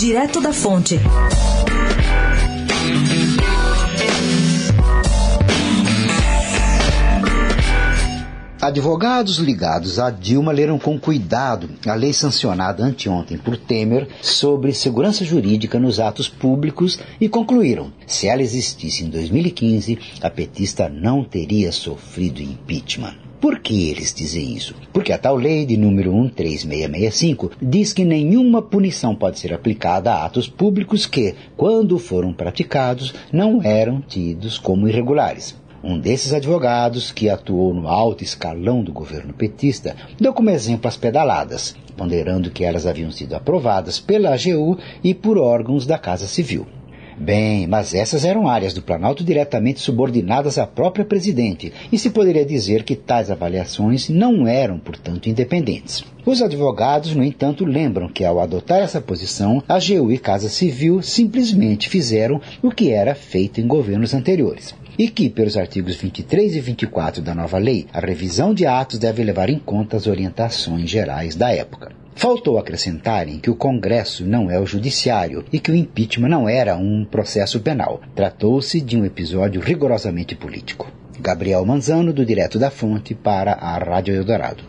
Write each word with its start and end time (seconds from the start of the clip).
Direto 0.00 0.40
da 0.40 0.50
Fonte. 0.50 0.98
Advogados 8.62 9.36
ligados 9.36 9.98
a 9.98 10.10
Dilma 10.10 10.52
leram 10.52 10.78
com 10.78 10.98
cuidado 10.98 11.68
a 11.86 11.92
lei 11.92 12.14
sancionada 12.14 12.82
anteontem 12.82 13.36
por 13.36 13.58
Temer 13.58 14.08
sobre 14.22 14.72
segurança 14.72 15.22
jurídica 15.22 15.78
nos 15.78 16.00
atos 16.00 16.30
públicos 16.30 16.98
e 17.20 17.28
concluíram: 17.28 17.92
se 18.06 18.26
ela 18.26 18.40
existisse 18.40 19.04
em 19.04 19.10
2015, 19.10 19.98
a 20.22 20.30
petista 20.30 20.88
não 20.88 21.22
teria 21.22 21.70
sofrido 21.70 22.40
impeachment. 22.40 23.29
Por 23.40 23.58
que 23.60 23.88
eles 23.88 24.12
dizem 24.12 24.54
isso? 24.54 24.74
Porque 24.92 25.12
a 25.12 25.18
tal 25.18 25.34
lei 25.34 25.64
de 25.64 25.74
número 25.74 26.12
13665 26.12 27.52
diz 27.62 27.90
que 27.90 28.04
nenhuma 28.04 28.60
punição 28.60 29.14
pode 29.14 29.38
ser 29.38 29.54
aplicada 29.54 30.12
a 30.12 30.26
atos 30.26 30.46
públicos 30.46 31.06
que, 31.06 31.34
quando 31.56 31.98
foram 31.98 32.34
praticados, 32.34 33.14
não 33.32 33.62
eram 33.62 34.02
tidos 34.02 34.58
como 34.58 34.86
irregulares. 34.86 35.58
Um 35.82 35.98
desses 35.98 36.34
advogados, 36.34 37.10
que 37.10 37.30
atuou 37.30 37.72
no 37.72 37.88
alto 37.88 38.22
escalão 38.22 38.84
do 38.84 38.92
governo 38.92 39.32
petista, 39.32 39.96
deu 40.20 40.34
como 40.34 40.50
exemplo 40.50 40.86
as 40.86 40.98
pedaladas, 40.98 41.74
ponderando 41.96 42.50
que 42.50 42.62
elas 42.62 42.86
haviam 42.86 43.10
sido 43.10 43.34
aprovadas 43.34 43.98
pela 43.98 44.34
AGU 44.34 44.76
e 45.02 45.14
por 45.14 45.38
órgãos 45.38 45.86
da 45.86 45.96
Casa 45.96 46.26
Civil. 46.26 46.66
Bem, 47.22 47.66
mas 47.66 47.92
essas 47.92 48.24
eram 48.24 48.48
áreas 48.48 48.72
do 48.72 48.80
Planalto 48.80 49.22
diretamente 49.22 49.78
subordinadas 49.78 50.56
à 50.56 50.66
própria 50.66 51.04
presidente, 51.04 51.70
e 51.92 51.98
se 51.98 52.08
poderia 52.08 52.46
dizer 52.46 52.82
que 52.82 52.96
tais 52.96 53.30
avaliações 53.30 54.08
não 54.08 54.48
eram, 54.48 54.78
portanto, 54.78 55.28
independentes. 55.28 56.02
Os 56.24 56.40
advogados, 56.40 57.14
no 57.14 57.22
entanto, 57.22 57.66
lembram 57.66 58.08
que 58.08 58.24
ao 58.24 58.40
adotar 58.40 58.78
essa 58.78 59.02
posição, 59.02 59.62
a 59.68 59.74
AGU 59.74 60.10
e 60.10 60.16
Casa 60.16 60.48
Civil 60.48 61.02
simplesmente 61.02 61.90
fizeram 61.90 62.40
o 62.62 62.70
que 62.70 62.90
era 62.90 63.14
feito 63.14 63.60
em 63.60 63.66
governos 63.66 64.14
anteriores 64.14 64.74
e 64.98 65.06
que, 65.06 65.28
pelos 65.28 65.58
artigos 65.58 65.96
23 65.96 66.56
e 66.56 66.60
24 66.60 67.20
da 67.20 67.34
nova 67.34 67.58
lei, 67.58 67.86
a 67.92 68.00
revisão 68.00 68.54
de 68.54 68.64
atos 68.64 68.98
deve 68.98 69.22
levar 69.22 69.50
em 69.50 69.58
conta 69.58 69.98
as 69.98 70.06
orientações 70.06 70.88
gerais 70.88 71.36
da 71.36 71.52
época. 71.52 72.00
Faltou 72.20 72.58
acrescentarem 72.58 73.38
que 73.38 73.48
o 73.48 73.56
Congresso 73.56 74.26
não 74.26 74.50
é 74.50 74.60
o 74.60 74.66
Judiciário 74.66 75.42
e 75.50 75.58
que 75.58 75.70
o 75.70 75.74
impeachment 75.74 76.28
não 76.28 76.46
era 76.46 76.76
um 76.76 77.02
processo 77.02 77.58
penal. 77.60 78.02
Tratou-se 78.14 78.78
de 78.78 78.94
um 78.94 79.06
episódio 79.06 79.58
rigorosamente 79.58 80.34
político. 80.34 80.92
Gabriel 81.18 81.64
Manzano, 81.64 82.12
do 82.12 82.26
Direto 82.26 82.58
da 82.58 82.70
Fonte, 82.70 83.14
para 83.14 83.54
a 83.54 83.78
Rádio 83.78 84.14
Eldorado. 84.14 84.62